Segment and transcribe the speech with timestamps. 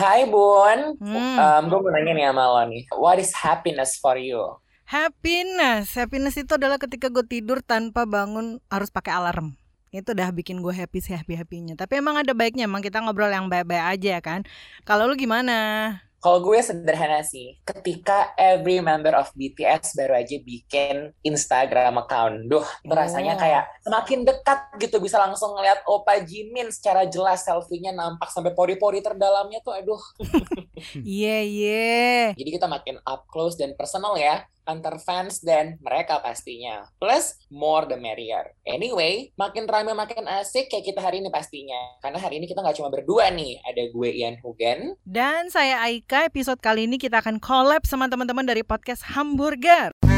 [0.00, 1.36] Hai Bun, Hmm.
[1.36, 4.40] um, gue mau nanya nih sama lo nih, what is happiness for you?
[4.88, 9.60] Happiness, happiness itu adalah ketika gue tidur tanpa bangun harus pakai alarm.
[9.92, 11.76] Itu udah bikin gue happy sih happy happynya.
[11.76, 14.40] Tapi emang ada baiknya, emang kita ngobrol yang baik-baik aja ya kan.
[14.88, 15.54] Kalau lu gimana?
[16.20, 22.66] Kalau gue sederhana sih, ketika every member of BTS baru aja bikin Instagram account, duh,
[22.84, 23.40] itu rasanya Oh.
[23.40, 29.00] kayak semakin dekat gitu, bisa langsung ngeliat Opa Jimin secara jelas selfie-nya nampak sampai pori-pori
[29.00, 30.02] terdalamnya tuh, aduh.
[31.00, 32.32] Iya iya.
[32.36, 36.88] Jadi kita makin up close dan personal ya, antar fans dan mereka pastinya.
[37.00, 38.52] Plus, more the merrier.
[38.66, 41.98] Anyway, makin rame makin asik kayak kita hari ini pastinya.
[42.02, 46.26] Karena hari ini kita nggak cuma berdua nih, ada gue Ian Hugen, Dan saya Aika,
[46.26, 50.09] episode kali ini kita akan collab sama teman-teman dari podcast Hamburger.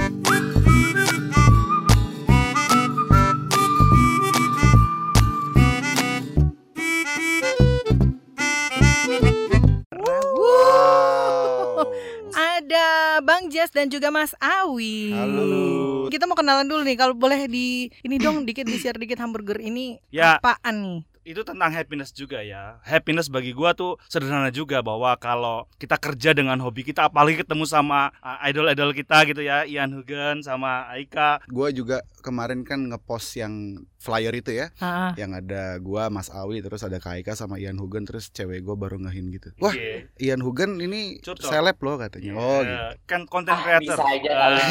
[12.72, 15.12] Ada Bang Jas dan juga Mas Awi.
[15.12, 16.08] Halo.
[16.08, 19.60] Kita mau kenalan dulu nih, kalau boleh di ini dong dikit di share dikit hamburger
[19.60, 21.00] ini Ya, apaan nih?
[21.22, 22.78] Itu tentang happiness juga ya.
[22.82, 27.64] Happiness bagi gua tuh sederhana juga bahwa kalau kita kerja dengan hobi kita apalagi ketemu
[27.64, 31.38] sama uh, idol-idol kita gitu ya, Ian Hugen sama Aika.
[31.46, 33.54] Gua juga kemarin kan ngepost yang
[33.96, 38.02] flyer itu ya, Ah, yang ada gua Mas Awi terus ada Kaika sama Ian Hugen
[38.02, 39.54] terus cewek gua baru ngehin gitu.
[39.56, 40.10] Wah, Iya.
[40.20, 41.46] Ian Hugen ini Curcol.
[41.48, 42.34] seleb loh katanya.
[42.34, 42.66] Oh gitu.
[42.68, 43.94] Iya, kan content Ah, creator.
[43.94, 44.62] bisa aja kali.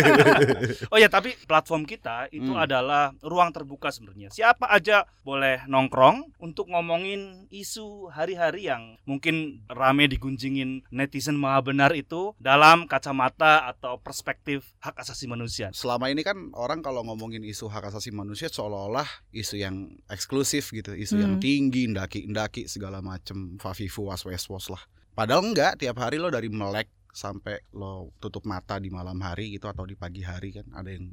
[0.92, 2.60] oh ya, tapi platform kita itu Hmm.
[2.60, 4.28] adalah ruang terbuka sebenarnya.
[4.28, 11.94] Siapa aja boleh nongkrong untuk ngomongin isu hari-hari yang mungkin rame digunjingin netizen maha benar
[11.94, 15.70] itu dalam kacamata atau perspektif hak asasi manusia.
[15.70, 20.90] Selama ini kan orang kalau ngomongin isu hak asasi manusia seolah-olah isu yang eksklusif gitu,
[20.92, 21.44] isu yang Hmm.
[21.44, 24.82] tinggi, ndaki-ndaki segala macem, fafifu was was was lah.
[25.14, 29.66] Padahal enggak, tiap hari lo dari melek sampai lo tutup mata di malam hari gitu
[29.66, 31.10] atau di pagi hari kan ada yang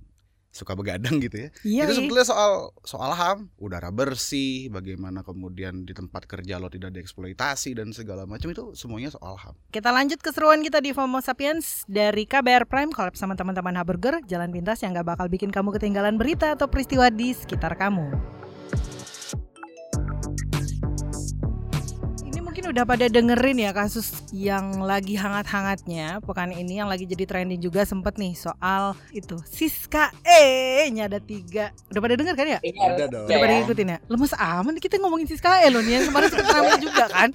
[0.58, 1.50] suka begadang gitu ya.
[1.62, 1.84] iya.
[1.85, 1.97] itu iya.
[2.01, 7.94] sebetulnya soal soal ham, udara bersih, bagaimana kemudian di tempat kerja lo tidak dieksploitasi dan
[7.94, 9.53] segala macam itu semuanya soal ham.
[9.69, 14.50] Kita lanjut keseruan kita di FOMO Sapiens dari KBR Prime collab sama teman-teman Hamburger, jalan
[14.50, 18.38] pintas yang gak bakal bikin kamu ketinggalan berita atau peristiwa di sekitar kamu.
[22.67, 27.88] Udah pada dengerin ya kasus yang lagi hangat-hangatnya pekan ini yang lagi jadi trending juga
[27.88, 31.72] sempet nih soal itu Siska E-nya ada tiga.
[31.91, 32.59] Udah pada denger kan ya?
[32.59, 33.25] Udah harus dong.
[33.28, 33.57] Udah pada ya.
[33.63, 33.97] ngikutin ya?
[34.11, 37.29] Lemes aman kita ngomongin Siska E loh nih yang kemarin sempet rame juga kan?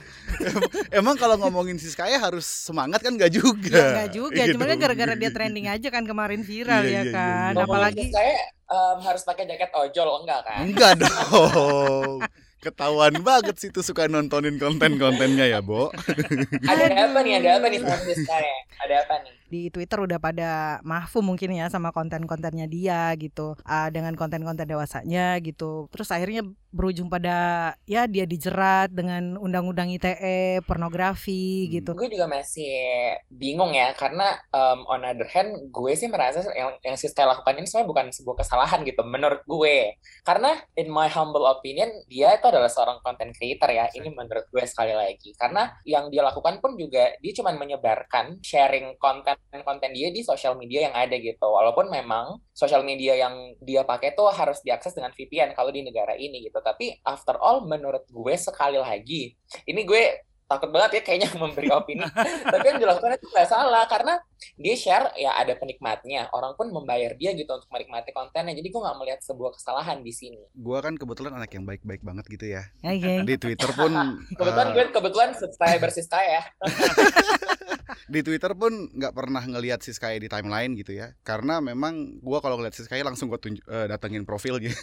[0.92, 3.72] Emang kalau ngomongin Siskaya harus semangat kan gak juga?
[3.72, 6.92] Ya enggak juga, Iya cuma kan gara-gara dia trending aja kan kemarin viral Iya, ya
[6.92, 7.52] iya, iya, kan.
[7.56, 7.64] iya.
[7.64, 8.36] Apalagi saya
[8.68, 10.62] um, harus pakai jaket ojol enggak kan?
[10.68, 12.20] Enggak dong.
[12.62, 15.90] Ketahuan banget sih tuh suka nontonin konten-kontennya ya, Bo.
[16.62, 17.42] Ada apa nih?
[17.42, 17.98] Ada apa nih ya?
[18.86, 19.34] Ada apa nih?
[19.52, 23.52] Di Twitter udah pada mahfum mungkin ya sama konten-kontennya dia gitu.
[23.68, 25.92] Ah, dengan konten-konten dewasanya gitu.
[25.92, 26.40] Terus akhirnya
[26.72, 31.72] berujung pada ya dia dijerat dengan undang-undang ITE, pornografi Hmm.
[31.76, 31.90] gitu.
[31.92, 32.72] Gue juga masih
[33.28, 37.68] bingung ya, karena um, on other hand, gue sih merasa yang, yang Siska lakukan ini
[37.68, 40.00] sebenarnya bukan sebuah kesalahan gitu, menurut gue.
[40.24, 44.64] Karena in my humble opinion, dia itu adalah seorang content creator ya, ini menurut gue
[44.64, 45.36] sekali lagi.
[45.36, 48.96] Karena yang dia lakukan pun juga, dia cuma menyebarkan, sharing
[49.48, 51.44] konten-konten dia di sosial media yang ada gitu.
[51.44, 56.16] Walaupun memang sosial media yang dia pakai tuh harus diakses dengan VPN kalau di negara
[56.16, 56.58] ini gitu.
[56.62, 59.36] Tapi after all, menurut gue sekali lagi,
[59.68, 60.02] ini gue
[60.52, 62.04] takut banget ya kayaknya memberi opini
[62.44, 64.20] tapi yang dilakukan itu nggak salah karena
[64.60, 68.80] dia share ya ada penikmatnya orang pun membayar dia gitu untuk menikmati kontennya jadi gue
[68.82, 72.62] nggak melihat sebuah kesalahan di sini Gua kan kebetulan anak yang baik-baik banget gitu ya.
[72.84, 73.24] Oke.
[73.24, 73.92] Di Twitter pun
[74.36, 76.42] kebetulan eh, gue kebetulan subscriber Siska ya
[78.08, 81.14] di Twitter pun nggak pernah ngelihat Siskaya di timeline gitu ya.
[81.22, 84.72] Karena memang gua kalau ngeliat Siskaya langsung gua tunjuk, eh, datengin profilnya.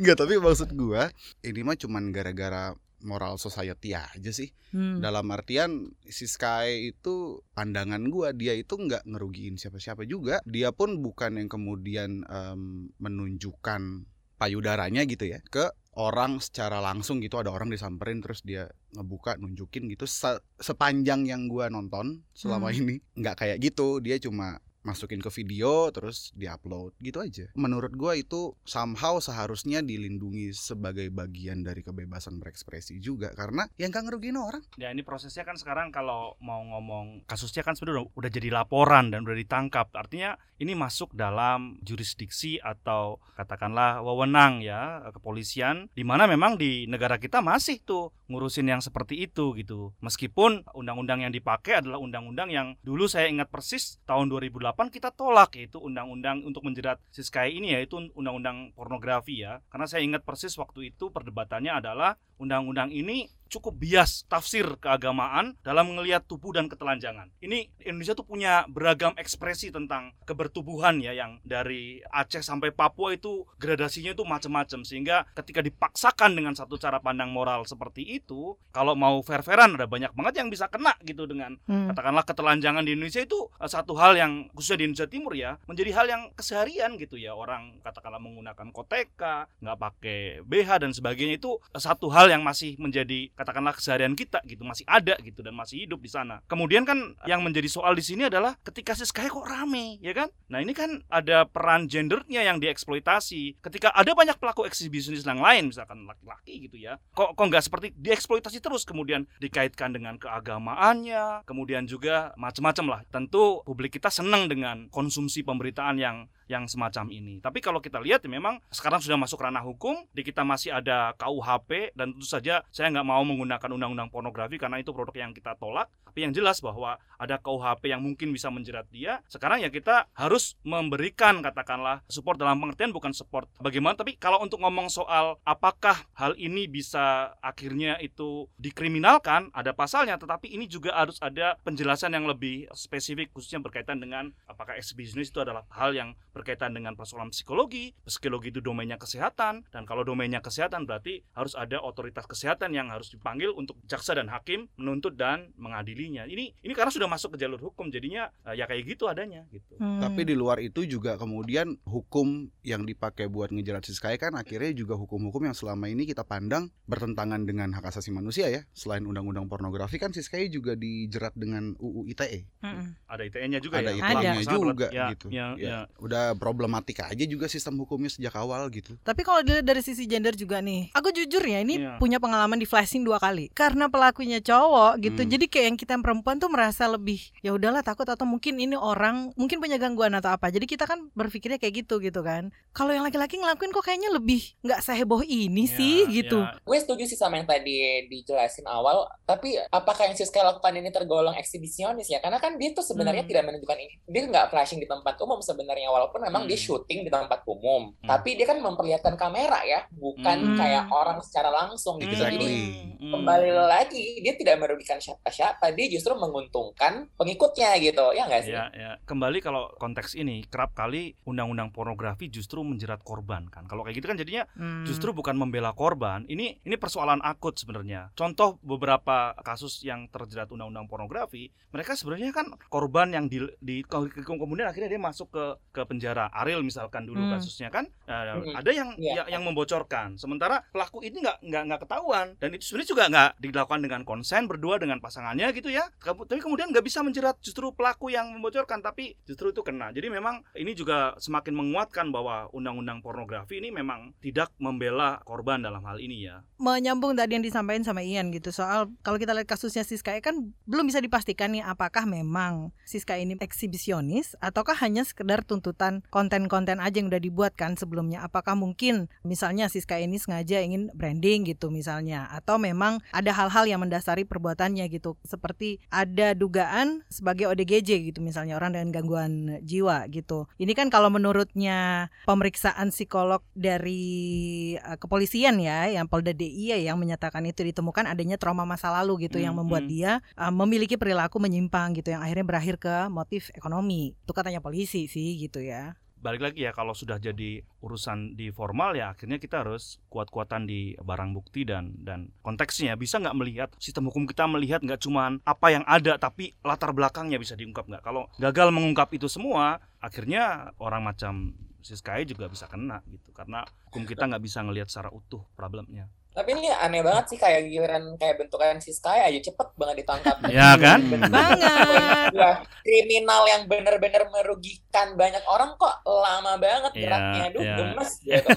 [0.00, 1.12] Enggak, tapi maksud gua
[1.44, 4.54] ini mah cuman gara-gara moral society aja sih.
[4.70, 5.02] Hmm.
[5.02, 10.38] Dalam artian si Sky itu pandangan gua dia itu nggak ngerugiin siapa-siapa juga.
[10.46, 14.06] Dia pun bukan yang kemudian em, menunjukkan
[14.42, 18.64] payudaranya gitu ya ke orang secara langsung gitu ada orang disamperin terus dia
[18.96, 22.78] ngebuka nunjukin gitu Se- sepanjang yang gua nonton selama Hmm.
[22.80, 28.18] ini nggak kayak gitu dia cuma masukin ke video terus diupload gitu aja menurut gua
[28.18, 34.62] itu somehow seharusnya dilindungi sebagai bagian dari kebebasan berekspresi juga karena yang nggak ngerugiin orang
[34.82, 39.12] Ya ini prosesnya kan sekarang kalau mau ngomong kasusnya kan sebenarnya udah, udah jadi laporan
[39.12, 39.92] dan udah ditangkap.
[39.94, 47.18] Artinya ini masuk dalam jurisdiksi atau katakanlah wewenang ya kepolisian di mana memang di negara
[47.18, 49.92] kita masih tuh ngurusin yang seperti itu gitu.
[50.00, 55.56] Meskipun undang-undang yang dipakai adalah undang-undang yang dulu saya ingat persis tahun 2008 kita tolak
[55.56, 59.60] yaitu undang-undang untuk menjerat Siskai ini yaitu undang-undang pornografi ya.
[59.68, 65.92] Karena saya ingat persis waktu itu perdebatannya adalah undang-undang ini cukup bias tafsir keagamaan dalam
[65.92, 67.28] melihat tubuh dan ketelanjangan.
[67.44, 73.44] Ini Indonesia tuh punya beragam ekspresi tentang kebertubuhan ya yang dari Aceh sampai Papua itu
[73.60, 79.20] gradasinya itu macam-macam sehingga ketika dipaksakan dengan satu cara pandang moral seperti itu, kalau mau
[79.20, 81.88] fair-fairan ada banyak banget yang bisa kena gitu dengan Hmm.
[81.90, 85.90] katakanlah ketelanjangan di Indonesia itu eh, satu hal yang khususnya di Indonesia Timur ya menjadi
[85.94, 91.58] hal yang keseharian gitu ya orang katakanlah menggunakan koteka nggak pakai BH dan sebagainya itu
[91.70, 95.84] eh, satu hal yang masih menjadi katakanlah keseharian kita gitu masih ada gitu dan masih
[95.84, 96.38] hidup di sana.
[96.46, 100.30] Kemudian kan yang menjadi soal di sini adalah ketika Siskaya kok rame ya kan?
[100.46, 103.58] Nah ini kan ada peran gendernya yang dieksploitasi.
[103.58, 107.86] Ketika ada banyak pelaku eksibisionis yang lain misalkan laki-laki gitu ya kok kok nggak seperti
[107.98, 108.86] dieksploitasi terus?
[108.86, 113.00] Kemudian dikaitkan dengan keagamaannya kemudian juga macam-macam lah.
[113.10, 117.38] Tentu publik kita senang dengan konsumsi pemberitaan yang yang semacam ini.
[117.42, 121.14] Tapi kalau kita lihat ya memang sekarang sudah masuk ranah hukum, di kita masih ada
[121.18, 125.54] KUHP dan tentu saja saya nggak mau menggunakan undang-undang pornografi karena itu produk yang kita
[125.58, 125.90] tolak.
[126.12, 129.24] Tapi yang jelas bahwa ada KUHP yang mungkin bisa menjerat dia.
[129.32, 133.96] Sekarang ya kita harus memberikan katakanlah support dalam pengertian bukan support bagaimana.
[133.96, 140.20] Tapi kalau untuk ngomong soal apakah hal ini bisa akhirnya itu dikriminalkan, ada pasalnya.
[140.20, 145.40] Tetapi ini juga harus ada penjelasan yang lebih spesifik khususnya berkaitan dengan apakah exhibitionist itu
[145.40, 146.12] adalah hal yang
[146.42, 151.78] berkaitan dengan persoalan psikologi, psikologi itu domainnya kesehatan, dan kalau domainnya kesehatan berarti harus ada
[151.78, 156.26] otoritas kesehatan yang harus dipanggil untuk jaksa dan hakim menuntut dan mengadilinya.
[156.26, 159.78] Ini ini karena sudah masuk ke jalur hukum, jadinya eh, ya kayak gitu adanya gitu.
[159.78, 160.02] Hmm.
[160.02, 164.98] Tapi di luar itu juga kemudian hukum yang dipakai buat ngejerat Siskaya kan akhirnya juga
[164.98, 168.66] hukum-hukum yang selama ini kita pandang bertentangan dengan hak asasi manusia ya.
[168.74, 172.48] Selain undang-undang pornografi kan Siskaya juga dijerat dengan UU ITE.
[172.64, 172.98] Mm-mm.
[173.06, 174.02] Ada ITE-nya juga Ada ya.
[174.02, 174.88] ITE-nya juga.
[174.90, 175.26] Ya, gitu.
[175.28, 175.68] Ya, Ya.
[175.68, 175.78] ya.
[176.00, 178.94] Udah problematika aja juga sistem hukumnya sejak awal gitu.
[179.00, 181.96] Tapi kalau dilihat dari sisi gender juga nih, aku jujur ya ini Iya.
[181.96, 183.50] punya pengalaman di flashing dua kali.
[183.50, 185.30] Karena pelakunya cowok gitu, Hmm.
[185.30, 188.74] jadi kayak yang kita yang perempuan tuh merasa lebih ya udahlah takut atau mungkin ini
[188.74, 190.48] orang mungkin punya gangguan atau apa.
[190.48, 192.52] Jadi kita kan berpikirnya kayak gitu gitu kan.
[192.72, 196.40] Kalau yang laki-laki ngelakuin kok kayaknya lebih nggak seheboh ini Ya, sih gitu.
[196.40, 196.60] ya.
[196.60, 197.72] Gue setuju sih sama yang tadi
[198.08, 202.18] dijelasin awal, tapi apakah yang Siska lakukan ini tergolong eksibisionis ya?
[202.18, 203.30] Karena kan dia tuh sebenarnya Hmm.
[203.30, 203.94] tidak menunjukkan ini.
[204.04, 206.66] Dia nggak flashing di tempat umum sebenarnya, walaupun memang dia Hmm.
[206.68, 207.94] syuting di tempat umum.
[207.94, 208.08] Hmm.
[208.08, 210.58] Tapi dia kan memperlihatkan kamera ya, bukan Hmm.
[210.58, 212.12] kayak orang secara langsung gitu.
[212.12, 212.36] Exactly.
[212.36, 212.50] Jadi
[212.98, 213.12] Hmm.
[213.12, 218.52] kembali lagi, dia tidak merugikan siapa-siapa, dia justru menguntungkan pengikutnya gitu, ya nggak sih?
[218.52, 218.92] Ya, ya.
[219.02, 223.64] Kembali kalau konteks ini kerap kali undang-undang pornografi justru menjerat korban kan.
[223.64, 224.82] Kalau kayak gitu kan jadinya Hmm.
[224.82, 226.26] justru bukan membela korban.
[226.26, 228.10] Ini ini persoalan akut sebenarnya.
[228.12, 234.66] Contoh beberapa kasus yang terjerat undang-undang pornografi, mereka sebenarnya kan korban yang di, di kemudian
[234.66, 236.01] akhirnya dia masuk ke ke penjara.
[236.32, 237.38] Ariel misalkan dulu Hmm.
[237.38, 238.52] kasusnya kan Hmm.
[238.52, 239.22] ada yang Iya.
[239.22, 240.18] yang, yang membocorkan.
[240.18, 244.42] Sementara pelaku ini nggak nggak nggak ketahuan dan itu sebenarnya juga nggak dilakukan dengan konsen
[244.46, 245.86] berdua dengan pasangannya gitu ya.
[245.98, 249.92] Tapi kemudian nggak bisa menjerat justru pelaku yang membocorkan tapi justru itu kena.
[249.92, 255.82] Jadi memang ini juga semakin menguatkan bahwa undang-undang pornografi ini memang tidak membela korban dalam
[255.82, 256.40] hal ini ya.
[256.56, 260.32] menyambung tadi yang disampaikan sama Ian gitu soal kalau kita lihat kasusnya Siska kan
[260.64, 266.96] belum bisa dipastikan nih apakah memang Siska ini eksibisionis ataukah hanya sekedar tuntutan konten-konten aja
[267.00, 268.24] yang udah dibuat kan sebelumnya.
[268.26, 272.28] Apakah mungkin misalnya Siska ini sengaja ingin branding gitu misalnya?
[272.32, 275.14] Atau memang ada hal-hal yang mendasari perbuatannya gitu?
[275.24, 279.32] Seperti ada dugaan sebagai ODGJ gitu misalnya orang dengan gangguan
[279.62, 280.50] jiwa gitu.
[280.58, 286.98] Ini kan kalau menurutnya pemeriksaan psikolog dari eh, kepolisian ya yang Polda DI ya yang
[286.98, 289.92] menyatakan itu ditemukan adanya trauma masa lalu gitu yang Hmm, membuat hmm.
[289.92, 294.14] dia eh, memiliki perilaku menyimpang gitu yang akhirnya berakhir ke motif ekonomi.
[294.22, 295.81] Itu katanya polisi sih gitu ya
[296.22, 300.94] Balik lagi ya kalau sudah jadi urusan di formal ya akhirnya kita harus kuat-kuatan di
[300.94, 302.94] barang bukti dan dan konteksnya.
[302.94, 307.42] Bisa nggak melihat sistem hukum kita melihat nggak cuman apa yang ada tapi latar belakangnya
[307.42, 308.06] bisa diungkap nggak?
[308.06, 314.06] Kalau gagal mengungkap itu semua akhirnya orang macam Siskaya juga bisa kena gitu karena hukum
[314.06, 318.40] kita nggak bisa ngelihat secara utuh problemnya Tapi ini aneh banget sih kayak giliran kayak
[318.40, 320.36] bentukan si Sky aja cepet banget ditangkap.
[320.48, 321.04] Ya kan?
[321.06, 322.32] Banget.
[322.32, 327.42] Wah, kriminal yang benar-benar merugikan banyak orang kok lama banget Iya, geraknya.
[327.52, 327.76] Aduh, iya.
[327.76, 328.48] gemes gitu.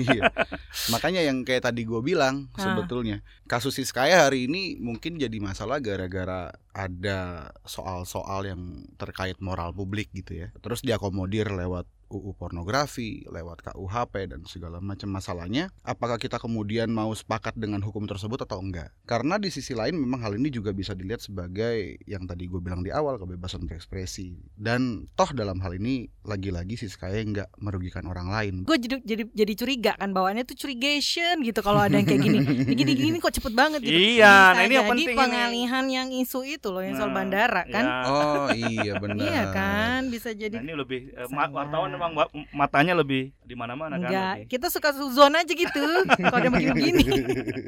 [0.00, 0.22] Iya.
[0.90, 2.62] Makanya yang kayak tadi gue bilang Ah.
[2.66, 7.18] sebetulnya kasus Siskaya hari ini mungkin jadi masalah gara-gara ada
[7.62, 8.60] soal-soal yang
[8.94, 10.48] terkait moral publik gitu ya.
[10.58, 15.70] Terus diakomodir lewat UU pornografi, lewat KUHP dan segala macam masalahnya.
[15.80, 18.90] Apakah kita kemudian mau sepakat dengan hukum tersebut atau enggak?
[19.04, 21.70] Karena di sisi lain memang hal ini juga bisa dilihat sebagai
[22.04, 24.34] yang tadi gue bilang di awal kebebasan berekspresi.
[24.50, 28.54] Dan toh dalam hal ini lagi-lagi Siskaya nggak merugikan orang lain.
[28.62, 32.38] gue jadi jadi jadi curiga kan bawaannya tuh curigation gitu kalau ada yang kayak gini
[32.80, 35.16] gini gini kok cepet banget gitu Iya, nah ini yang jadi penting ini.
[35.16, 38.06] pengalihan yang isu itu loh yang soal Nah, bandara kan ya.
[38.06, 39.18] Oh iya benar.
[39.20, 41.46] iya kan bisa jadi Nah, ini lebih Saya.
[41.48, 42.12] wartawan memang
[42.50, 44.08] matanya lebih di mana-mana kan.
[44.08, 45.84] enggak kita suka suzon aja gitu
[46.16, 47.04] kalau ada begini-begini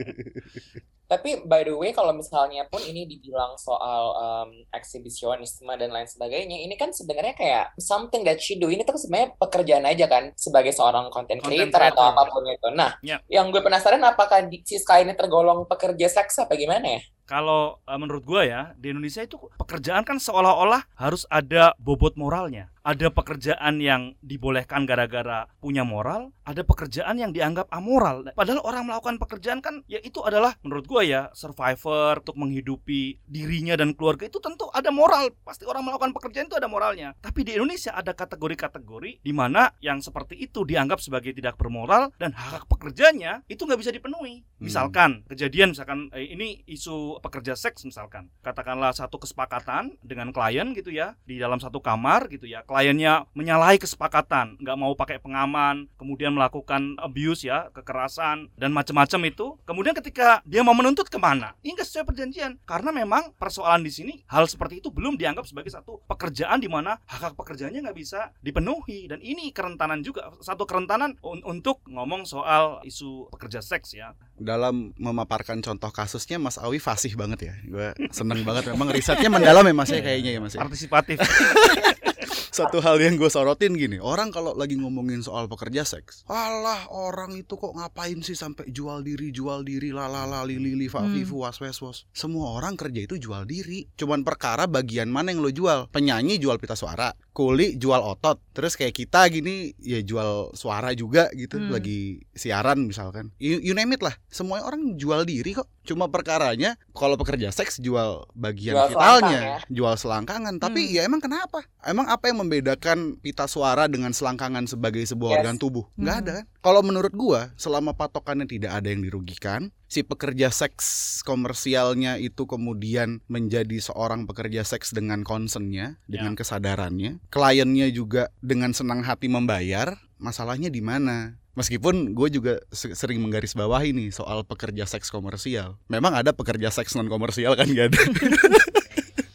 [1.12, 6.56] Tapi by the way kalau misalnya pun ini dibilang soal um, eksibisionisme dan lain sebagainya,
[6.56, 8.72] ini kan sebenarnya kayak something that she do.
[8.72, 12.16] Ini tuh sebenarnya pekerjaan aja kan sebagai seorang content Content creator atau creator.
[12.16, 12.68] apa pun itu.
[12.72, 13.20] Nah, Ya.
[13.28, 17.00] yang gue penasaran apakah di, si Sky ini tergolong pekerja seks apa gimana ya?
[17.22, 22.72] Kalau eh, menurut gua ya di Indonesia itu pekerjaan kan seolah-olah harus ada bobot moralnya.
[22.82, 28.26] Ada pekerjaan yang dibolehkan gara-gara punya moral, ada pekerjaan yang dianggap amoral.
[28.34, 33.78] Padahal orang melakukan pekerjaan kan ya itu adalah menurut gua ya survivor untuk menghidupi dirinya
[33.78, 35.30] dan keluarga itu tentu ada moral.
[35.46, 37.14] Pasti orang melakukan pekerjaan itu ada moralnya.
[37.22, 42.34] Tapi di Indonesia ada kategori-kategori di mana yang seperti itu dianggap sebagai tidak bermoral dan
[42.34, 44.42] hak pekerjanya itu nggak bisa dipenuhi.
[44.42, 44.66] Hmm.
[44.66, 50.90] Misalkan kejadian misalkan eh, ini isu pekerja seks misalkan katakanlah satu kesepakatan dengan klien gitu
[50.90, 56.32] ya di dalam satu kamar gitu ya kliennya menyalahi kesepakatan nggak mau pakai pengaman kemudian
[56.32, 61.76] melakukan abuse ya kekerasan dan macam-macam itu kemudian ketika dia mau menuntut ke mana ini
[61.76, 66.00] nggak sesuai perjanjian karena memang persoalan di sini hal seperti itu belum dianggap sebagai satu
[66.06, 71.20] pekerjaan di mana hak hak pekerjaannya nggak bisa dipenuhi dan ini kerentanan juga satu kerentanan
[71.20, 77.14] un- untuk ngomong soal isu pekerja seks ya Dalam memaparkan contoh kasusnya Mas Awi fasih
[77.14, 77.54] banget ya.
[77.62, 80.52] Gue seneng banget memang risetnya mendalam ya Mas ya kayaknya ya Mas.
[80.52, 80.60] ya.
[80.60, 81.18] partisipatif
[82.52, 87.32] Satu hal yang gue sorotin gini, orang kalau lagi ngomongin soal pekerja seks, alah orang
[87.32, 91.16] itu kok ngapain sih sampai jual diri, jual diri, lalala, lili, li, fa, Hmm.
[91.16, 92.04] fi, fu, was, wes, wos.
[92.12, 93.88] Semua orang kerja itu jual diri.
[93.96, 95.88] Cuman perkara bagian mana yang lo jual.
[95.88, 98.36] Penyanyi jual pita suara, kuli jual otot.
[98.52, 101.72] Terus kayak kita gini ya jual suara juga gitu, Hmm.
[101.72, 103.32] lagi siaran misalkan.
[103.40, 104.12] You, you name it lah.
[104.28, 105.72] Semua orang jual diri kok.
[105.82, 110.54] Cuma perkaranya kalau pekerja seks jual bagian Jual vitalnya, selangkang jual selangkangan.
[110.62, 110.94] Tapi Hmm.
[110.94, 111.66] ya emang kenapa?
[111.82, 115.38] Emang apa yang membedakan pita suara dengan selangkangan sebagai sebuah Yes.
[115.42, 115.84] organ tubuh?
[115.98, 116.22] Nggak Hmm.
[116.22, 116.44] ada kan?
[116.62, 123.18] Kalau menurut gua, selama patokannya tidak ada yang dirugikan, si pekerja seks komersialnya itu kemudian
[123.26, 130.70] menjadi seorang pekerja seks dengan concernnya, dengan kesadarannya, kliennya juga dengan senang hati membayar, masalahnya
[130.70, 131.41] di mana?
[131.52, 135.76] Meskipun gue juga se- sering menggarisbawahi nih soal pekerja seks komersial.
[135.86, 138.00] Memang ada pekerja seks non komersial kan gak ada.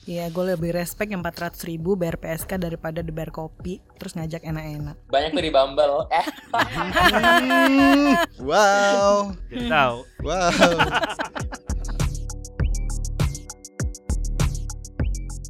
[0.07, 4.95] Iya, gue lebih respect yang 400 ribu bayar PSK daripada dibayar kopi terus ngajak enak-enak.
[5.11, 6.07] Banyak tuh di Bumble.
[6.15, 10.79] Eh, Hmm, wow, jadi tahu wow.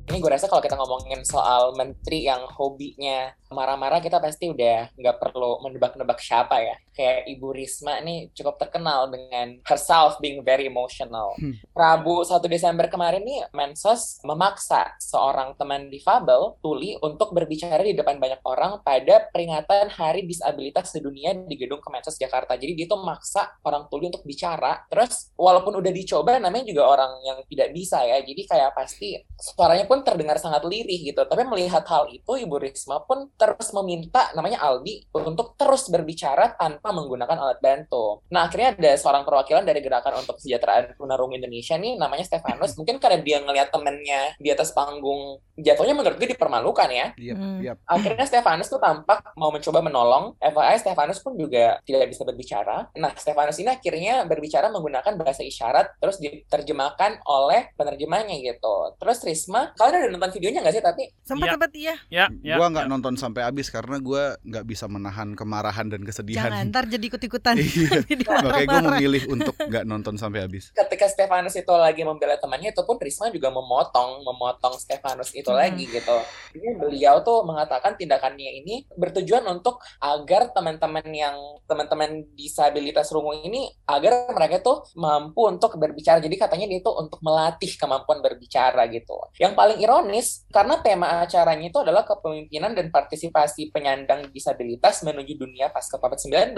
[0.07, 5.17] Ini gue rasa kalau kita ngomongin soal menteri yang hobinya marah-marah, kita pasti udah nggak
[5.19, 6.75] perlu menebak-nebak siapa ya.
[6.91, 11.37] Kayak Ibu Risma nih cukup terkenal dengan herself being very emotional.
[11.37, 11.55] Hmm.
[11.71, 18.17] Rabu 1 Desember kemarin nih, Mensos memaksa seorang teman difabel, Tuli, untuk berbicara di depan
[18.17, 22.57] banyak orang pada peringatan Hari Disabilitas Sedunia di gedung Kemensos Jakarta.
[22.57, 24.83] Jadi dia tuh maksa orang Tuli untuk bicara.
[24.89, 28.19] Terus walaupun udah dicoba, namanya juga orang yang tidak bisa ya.
[28.19, 31.21] Jadi kayak pasti suaranya pun terdengar sangat lirih gitu.
[31.23, 36.91] Tapi melihat hal itu, Ibu Risma pun terus meminta namanya Aldi untuk terus berbicara tanpa
[36.91, 38.21] menggunakan alat bantu.
[38.33, 42.73] Nah, akhirnya ada seorang perwakilan dari Gerakan untuk Kesejahteraan Tunarungu Indonesia nih, namanya Stefanus.
[42.79, 47.07] Mungkin karena dia ngelihat temennya di atas panggung, jatuhnya menurut gue dipermalukan ya.
[47.17, 47.59] Yap, Hmm.
[47.61, 47.77] yap.
[47.85, 50.33] Akhirnya Stefanus tuh tampak mau mencoba menolong.
[50.41, 52.89] FYI Stefanus pun juga tidak bisa berbicara.
[52.97, 58.97] Nah, Stefanus ini akhirnya berbicara menggunakan bahasa isyarat terus diterjemahkan oleh penerjemahnya gitu.
[58.97, 60.83] Terus Risma, kalian udah nonton videonya nggak sih?
[60.83, 61.53] Tapi Sempat Iya.
[61.55, 61.95] sempat iya.
[62.07, 62.55] Ya, ya.
[62.55, 66.47] Gua nggak nonton sampai habis karena gua nggak bisa menahan kemarahan dan kesedihan.
[66.47, 67.55] Jangan ntar jadi ikut-ikutan.
[67.67, 67.99] Iya.
[68.09, 70.69] Jadi Makanya gue memilih untuk nggak nonton sampai habis.
[70.73, 75.57] ketika Stefanus itu lagi membela temannya itu pun Risma juga memotong memotong Stefanus itu Hmm.
[75.57, 76.17] lagi gitu.
[76.51, 83.69] Jadi beliau tuh mengatakan tindakannya ini bertujuan untuk agar teman-teman yang teman-teman disabilitas rungu ini
[83.85, 86.17] agar mereka tuh mampu untuk berbicara.
[86.17, 89.13] Jadi katanya dia itu untuk melatih kemampuan berbicara gitu.
[89.37, 95.69] Yang paling ironis karena tema acaranya itu adalah kepemimpinan dan partisipasi penyandang disabilitas menuju dunia
[95.69, 96.57] pasca COVID-19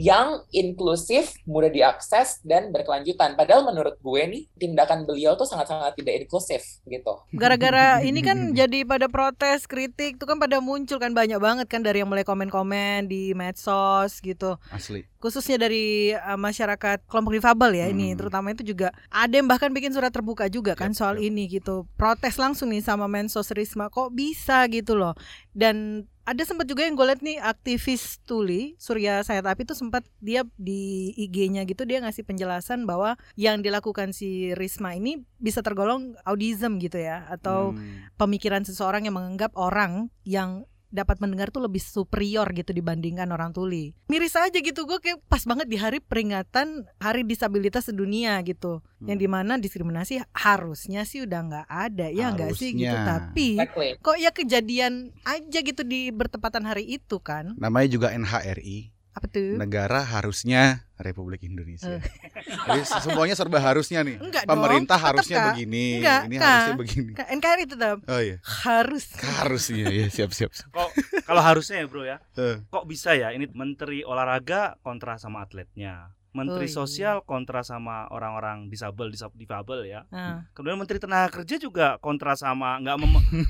[0.00, 3.36] yang inklusif, mudah diakses, dan berkelanjutan.
[3.36, 7.14] Padahal menurut gue nih, tindakan beliau tuh sangat-sangat tidak inklusif gitu.
[7.36, 11.84] Gara-gara ini kan jadi pada protes, kritik tuh kan pada muncul kan banyak banget kan
[11.84, 14.56] dari yang mulai komen-komen di medsos gitu.
[14.72, 15.13] Asli.
[15.24, 18.18] Khususnya dari uh, masyarakat kelompok difabel ya ini Hmm.
[18.20, 21.24] terutama itu juga ada yang bahkan bikin surat terbuka juga kan Yap, soal yap.
[21.24, 21.88] ini gitu.
[21.96, 25.16] Protes langsung nih sama Mensos Risma kok bisa gitu loh.
[25.50, 30.04] Dan ada sempat juga yang gue liat nih aktivis Tuli Surya Sayat Api tuh sempat
[30.18, 36.16] dia di IG-nya gitu dia ngasih penjelasan bahwa yang dilakukan si Risma ini bisa tergolong
[36.22, 38.08] audism gitu ya atau Hmm.
[38.16, 43.92] pemikiran seseorang yang menganggap orang yang dapat mendengar tuh lebih superior gitu dibandingkan orang tuli.
[44.06, 48.78] Miris aja gitu gue kayak pas banget di hari peringatan Hari Disabilitas Sedunia gitu.
[49.02, 49.10] Hmm.
[49.10, 52.94] Yang di mana diskriminasi harusnya sih udah nggak ada ya nggak sih gitu.
[52.94, 53.58] Tapi
[53.98, 57.58] kok ya kejadian aja gitu di bertepatan hari itu kan?
[57.58, 58.93] Namanya juga NHRI.
[59.14, 59.54] Apa tuh?
[59.54, 62.02] Negara harusnya Republik Indonesia.
[62.66, 64.18] Jadi semuanya serba harusnya nih.
[64.18, 65.54] Enggak Pemerintah dong, harusnya tetep, Kak.
[65.54, 66.42] begini, Enggak, ini Kak.
[66.44, 67.10] harusnya begini.
[67.14, 68.36] Ka- NKRI tetap Oh iya.
[68.66, 69.04] harus.
[69.14, 70.50] Harus iya, iya siap siap.
[70.50, 70.66] siap.
[70.68, 70.90] Kok
[71.24, 72.18] kalau harusnya ya, Bro ya.
[72.34, 72.58] Eh.
[72.66, 76.10] Kok bisa ya ini menteri olahraga kontra sama atletnya.
[76.34, 76.76] Menteri Oh, iya.
[76.76, 80.02] sosial kontra sama orang-orang disabel, disab- difabel ya.
[80.10, 82.96] Nah, Kemudian Menteri Tenaga Kerja juga kontra sama nggak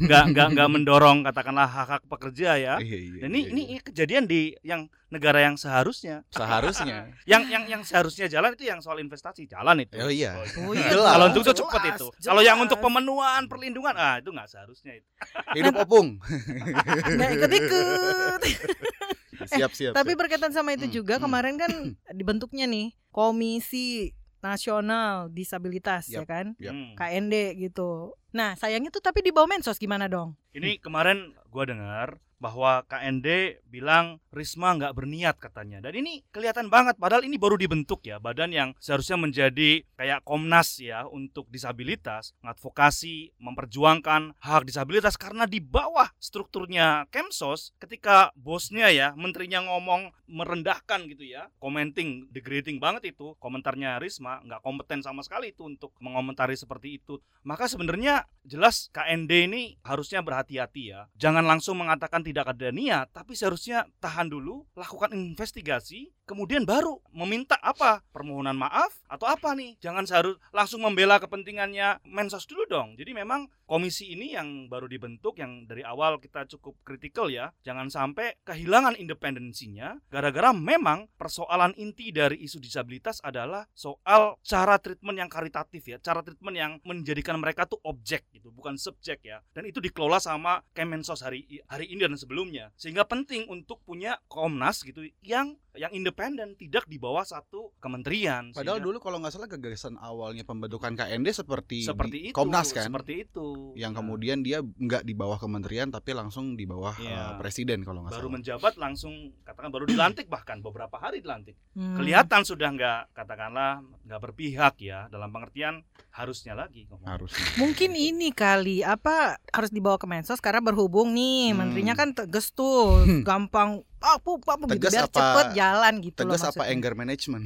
[0.05, 2.75] nggak nggak nggak mendorong katakanlah hak hak pekerja ya.
[2.77, 3.71] Iya, iya, Dan ini iya, ini iya.
[3.73, 6.29] ini kejadian di yang negara yang seharusnya.
[6.29, 7.09] seharusnya.
[7.25, 9.97] Yang yang yang seharusnya jalan itu yang soal investasi jalan itu.
[9.97, 10.37] Oh iya.
[10.61, 11.13] Oh iya, Jelas.
[11.15, 12.07] Kalau untuk itu cepat itu.
[12.11, 12.27] jelas.
[12.27, 15.09] Kalau yang untuk pemenuhan perlindungan ah itu nggak seharusnya itu.
[15.55, 16.21] Hidup opung.
[16.21, 18.41] nggak ikut-ikut.
[19.53, 19.93] Siap siap.
[19.93, 20.21] Tapi siap.
[20.21, 21.25] berkaitan sama itu Hmm, juga hmm.
[21.25, 21.73] kemarin kan
[22.19, 26.73] dibentuknya nih Komisi Nasional Disabilitas ya Yap, kan Yap.
[26.73, 26.93] Hmm.
[26.95, 28.13] KND gitu.
[28.31, 30.37] Nah sayangnya tuh tapi di bawah mensos gimana dong?
[30.53, 32.09] Ini kemarin gua dengar
[32.43, 35.79] bahwa KND bilang Risma nggak berniat katanya.
[35.79, 40.83] Dan ini kelihatan banget padahal ini baru dibentuk ya, badan yang seharusnya menjadi kayak Komnas
[40.83, 49.15] ya untuk disabilitas, mengadvokasi, memperjuangkan hak disabilitas karena di bawah strukturnya Kemsos ketika bosnya ya,
[49.15, 55.55] menterinya ngomong merendahkan gitu ya, commenting, degrading banget itu, komentarnya Risma nggak kompeten sama sekali
[55.55, 57.21] itu untuk mengomentari seperti itu.
[57.45, 61.07] Maka sebenarnya jelas KND ini harusnya berhati-hati ya.
[61.15, 67.57] Jangan langsung mengatakan tidak ada niat, tapi seharusnya tahan dulu, lakukan investigasi, kemudian baru meminta
[67.61, 68.03] apa?
[68.11, 69.77] Permohonan maaf atau apa nih?
[69.81, 72.99] Jangan seharus langsung membela kepentingannya Mensos dulu dong.
[72.99, 77.53] Jadi memang komisi ini yang baru dibentuk yang dari awal kita cukup kritikal ya.
[77.65, 85.17] Jangan sampai kehilangan independensinya gara-gara memang persoalan inti dari isu disabilitas adalah soal cara treatment
[85.21, 89.41] yang karitatif ya, cara treatment yang menjadikan mereka tuh objek gitu, bukan subjek ya.
[89.53, 92.71] Dan itu dikelola sama Kemensos hari hari ini dan sebelumnya.
[92.77, 98.51] Sehingga penting untuk punya Komnas gitu yang yang independen tidak di bawah satu kementerian.
[98.51, 102.71] Padahal Sehingga- dulu kalau nggak salah gagasan awalnya pembentukan KND seperti, seperti di itu Komnas
[102.71, 102.87] kan.
[102.87, 107.11] seperti itu yang Nah, kemudian dia nggak di bawah kementerian tapi langsung di bawah Iya.
[107.11, 108.35] eh, presiden kalau nggak baru salah.
[108.35, 111.95] menjabat langsung katakan baru dilantik bahkan beberapa hari dilantik Hmm.
[111.95, 116.87] kelihatan sudah nggak katakanlah nggak berpihak ya dalam pengertian harusnya lagi.
[117.05, 117.43] Harusnya.
[117.57, 121.59] Mungkin ini kali apa harus dibawa ke mensos karena berhubung nih Hmm.
[121.61, 126.29] menterinya kan tegas tuh, gampang apa apa gitu Tegas biar apa- cepet jalan gitu loh
[126.29, 126.71] Tegas apa maksudnya.
[126.71, 127.45] anger management?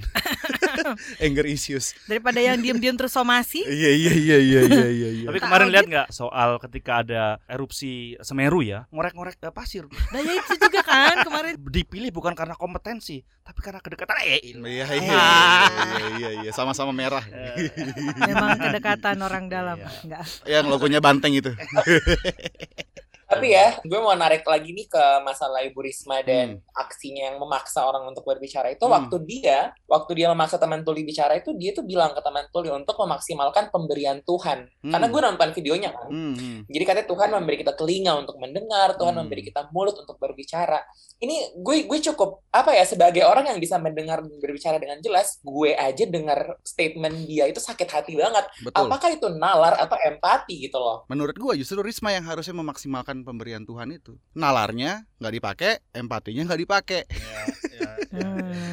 [1.24, 1.94] anger issues.
[2.04, 3.62] Daripada yang diem-diem terus somasi.
[3.62, 5.08] Iya iya iya iya iya iya.
[5.14, 5.26] iya.
[5.26, 7.88] Tapi kemarin lihat nggak soal ketika ada erupsi
[8.20, 13.20] Semeru ya ngorek-ngorek eh, pasir Nah ya itu juga kan kemarin dipilih bukan karena kompetensi
[13.40, 17.22] tapi karena kedekatan eh Iya iya iya iya iya iya sama-sama merah.
[17.24, 17.70] Eh,
[18.20, 19.90] memang kedekatan orang dalam Iya.
[20.02, 20.24] enggak.
[20.44, 21.52] Yang logonya banteng itu.
[23.28, 26.72] Tapi ya, gue mau narik lagi nih ke masalah Ibu Risma dan hmm.
[26.72, 28.88] aksinya yang memaksa orang untuk berbicara itu.
[28.88, 28.96] Hmm.
[28.96, 32.72] Waktu dia, waktu dia memaksa teman Tuli bicara itu, dia tuh bilang ke teman Tuli
[32.72, 34.72] untuk memaksimalkan pemberian Tuhan.
[34.80, 34.92] Hmm.
[34.96, 36.08] Karena gue nonton videonya kan.
[36.08, 36.58] Hmm, hmm.
[36.72, 39.20] Jadi katanya Tuhan memberi kita telinga untuk mendengar, Tuhan hmm.
[39.20, 40.80] memberi kita mulut untuk berbicara.
[41.20, 45.76] Ini gue gue cukup apa ya sebagai orang yang bisa mendengar berbicara dengan jelas, gue
[45.76, 48.48] aja dengar statement dia itu sakit hati banget.
[48.64, 48.88] Betul.
[48.88, 51.04] Apakah itu nalar atau empati gitu loh?
[51.12, 54.18] Menurut gue justru Risma yang harusnya memaksimalkan pemberian Tuhan itu.
[54.34, 57.02] Nalarnya nggak dipakai, empatinya nggak dipakai.
[57.08, 57.42] Ya,
[57.78, 58.30] ya, ya,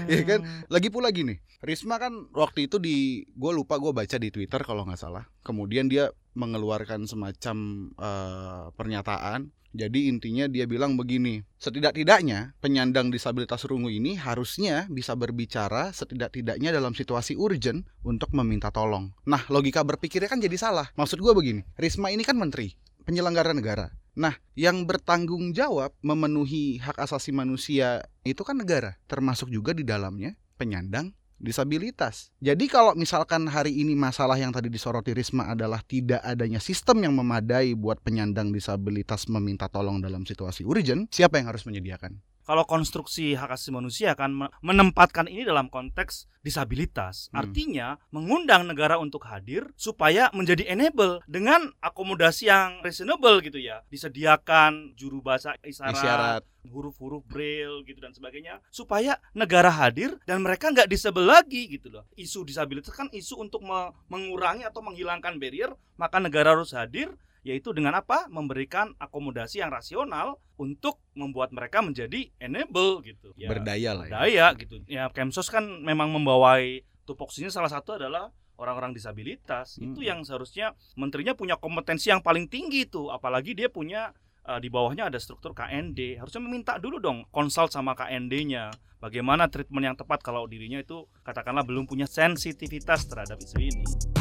[0.10, 0.22] ya.
[0.26, 0.40] kan?
[0.68, 4.86] Lagi pula gini, Risma kan waktu itu di, gue lupa gue baca di Twitter kalau
[4.86, 5.26] nggak salah.
[5.42, 7.58] Kemudian dia mengeluarkan semacam
[7.98, 9.50] uh, pernyataan.
[9.76, 16.96] Jadi intinya dia bilang begini, setidak-tidaknya penyandang disabilitas rungu ini harusnya bisa berbicara setidak-tidaknya dalam
[16.96, 19.12] situasi urgent untuk meminta tolong.
[19.28, 20.88] Nah logika berpikirnya kan jadi salah.
[20.96, 22.72] Maksud gue begini, Risma ini kan menteri,
[23.04, 23.92] penyelenggara negara.
[24.16, 30.40] Nah, yang bertanggung jawab memenuhi hak asasi manusia itu kan negara, termasuk juga di dalamnya
[30.56, 32.32] penyandang disabilitas.
[32.40, 37.12] Jadi kalau misalkan hari ini masalah yang tadi disoroti Risma adalah tidak adanya sistem yang
[37.12, 42.16] memadai buat penyandang disabilitas meminta tolong dalam situasi urgent, siapa yang harus menyediakan?
[42.46, 44.32] Kalau konstruksi hak asasi manusia kan
[44.62, 47.34] menempatkan ini dalam konteks disabilitas.
[47.34, 47.42] Hmm.
[47.42, 53.82] Artinya mengundang negara untuk hadir supaya menjadi enable dengan akomodasi yang reasonable gitu ya.
[53.90, 56.44] Disediakan juru bahasa isyarat, isyarat.
[56.70, 62.06] huruf-huruf braille gitu dan sebagainya supaya negara hadir dan mereka nggak disebel lagi gitu loh.
[62.14, 63.66] Isu disabilitas kan isu untuk
[64.06, 67.10] mengurangi atau menghilangkan barrier, maka negara harus hadir
[67.46, 68.26] yaitu dengan apa?
[68.34, 73.30] Memberikan akomodasi yang rasional untuk membuat mereka menjadi enable gitu.
[73.38, 74.12] Ya, berdaya lah ya.
[74.12, 74.76] Berdaya gitu.
[74.90, 79.78] Ya Kemsos kan memang membawai tupoksinya salah satu adalah orang-orang disabilitas.
[79.78, 79.94] Hmm.
[79.94, 84.10] Itu yang seharusnya menterinya punya kompetensi yang paling tinggi itu, apalagi dia punya
[84.50, 86.18] uh, di bawahnya ada struktur KND.
[86.18, 88.74] Harusnya meminta dulu dong konsult sama KND-nya.
[88.98, 94.15] Bagaimana treatment yang tepat kalau dirinya itu katakanlah belum punya sensitivitas terhadap isu ini.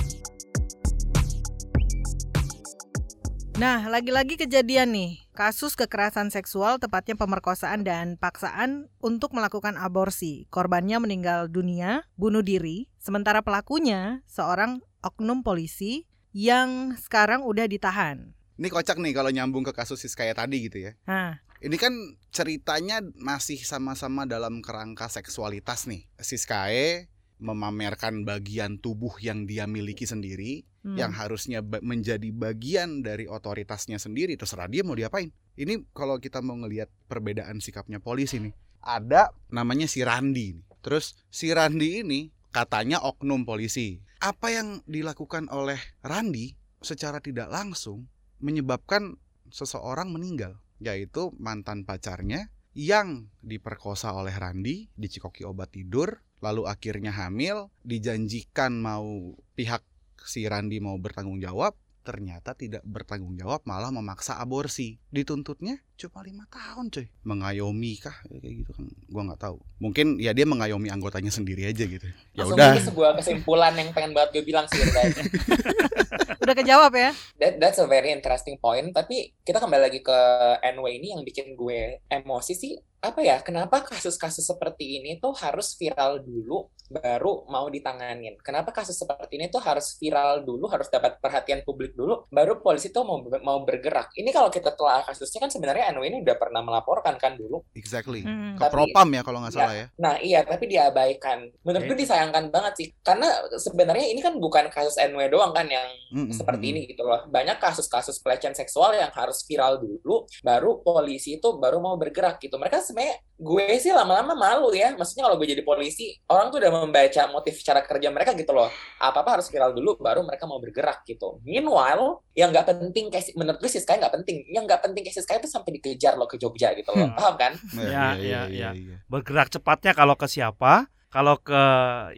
[3.55, 10.51] Nah, lagi-lagi kejadian nih, kasus kekerasan seksual tepatnya pemerkosaan dan paksaan untuk melakukan aborsi.
[10.51, 18.35] Korbannya meninggal dunia, bunuh diri, sementara pelakunya seorang oknum polisi yang sekarang udah ditahan.
[18.59, 20.99] Ini kocak nih kalau nyambung ke kasus kayak tadi gitu ya.
[21.07, 21.39] Hah.
[21.63, 21.95] Ini kan
[22.35, 26.11] ceritanya masih sama-sama dalam kerangka seksualitas nih.
[26.19, 27.07] Siskae
[27.39, 31.01] memamerkan bagian tubuh yang dia miliki sendiri hmm.
[31.01, 35.33] yang harusnya menjadi bagian dari otoritasnya sendiri terserah dia mau diapain.
[35.57, 38.53] Ini kalau kita mau ngelihat perbedaan sikapnya polisi nih.
[38.85, 44.05] Ada namanya si Randi Terus si Randi ini katanya oknum polisi.
[44.21, 46.53] Apa yang dilakukan oleh Randi
[46.85, 48.05] secara tidak langsung
[48.45, 49.17] menyebabkan
[49.49, 57.73] seseorang meninggal, yaitu mantan pacarnya yang diperkosa oleh Randi, dicikoki obat tidur, lalu akhirnya hamil,
[57.81, 59.81] dijanjikan mau pihak
[60.25, 65.01] si Randi mau bertanggung jawab, ternyata tidak bertanggung jawab malah memaksa aborsi.
[65.09, 67.09] Dituntutnya cuma lima tahun coy.
[67.25, 68.13] Mengayomi kah?
[68.29, 68.85] Kayak gitu kan.
[69.09, 69.57] Gua nggak tahu.
[69.81, 72.05] Mungkin ya dia mengayomi anggotanya sendiri aja gitu.
[72.37, 72.77] Ya udah.
[72.77, 74.85] sebuah kesimpulan yang pengen banget gue bilang sih
[76.45, 77.11] udah kejawab ya?
[77.41, 78.93] That, that's a very interesting point.
[78.93, 80.19] Tapi kita kembali lagi ke
[80.61, 85.77] NW ini yang bikin gue emosi sih apa ya kenapa kasus-kasus seperti ini tuh harus
[85.77, 88.37] viral dulu baru mau ditanganin?
[88.45, 92.93] Kenapa kasus seperti ini tuh harus viral dulu harus dapat perhatian publik dulu baru polisi
[92.93, 94.13] tuh mau mau bergerak?
[94.17, 97.65] Ini kalau kita telah kasusnya kan sebenarnya Anu ini udah pernah melaporkan kan dulu.
[97.77, 98.23] Exactly.
[98.25, 98.57] Hmm.
[98.57, 99.87] ke propam ya kalau nggak salah ya.
[100.01, 101.51] Nah iya tapi diabaikan.
[101.65, 105.89] Menurut gue disayangkan banget sih karena sebenarnya ini kan bukan kasus NW doang kan yang
[106.13, 106.37] mm -hmm.
[106.37, 107.27] seperti ini gitu loh.
[107.29, 112.61] Banyak kasus-kasus pelecehan seksual yang harus viral dulu baru polisi itu baru mau bergerak gitu.
[112.61, 116.71] Mereka sebenarnya gue sih lama-lama malu ya maksudnya kalau gue jadi polisi orang tuh udah
[116.71, 118.71] membaca motif cara kerja mereka gitu loh
[119.03, 123.35] apa apa harus viral dulu baru mereka mau bergerak gitu meanwhile yang nggak penting kayak
[123.35, 126.31] menurut gue sih sekali nggak penting yang nggak penting kayak sekali itu sampai dikejar loh
[126.31, 127.19] ke Jogja gitu loh hmm.
[127.19, 128.97] paham kan ya ya ya, ya.
[129.11, 131.63] bergerak cepatnya kalau ke siapa kalau ke